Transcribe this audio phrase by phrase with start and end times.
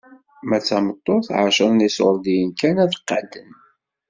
[0.47, 3.49] Ma d tameṭṭut, ɛecṛa n iṣurdiyen kan ad qadden.